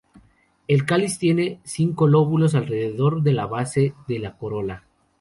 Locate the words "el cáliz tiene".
0.67-1.59